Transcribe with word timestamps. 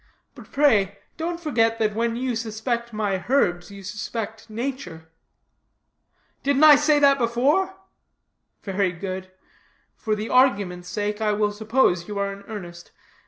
But 0.33 0.51
pray, 0.51 0.97
don't 1.15 1.39
forget 1.39 1.77
that 1.77 1.93
when 1.93 2.15
you 2.15 2.35
suspect 2.35 2.91
my 2.91 3.23
herbs 3.29 3.69
you 3.69 3.83
suspect 3.83 4.49
nature." 4.49 5.11
"Didn't 6.41 6.63
I 6.63 6.75
say 6.75 6.97
that 6.97 7.19
before?" 7.19 7.75
"Very 8.63 8.93
good. 8.93 9.29
For 9.95 10.15
the 10.15 10.27
argument's 10.27 10.89
sake 10.89 11.21
I 11.21 11.33
will 11.33 11.51
suppose 11.51 12.07
you 12.07 12.17
are 12.17 12.33
in 12.33 12.41
earnest. 12.47 12.89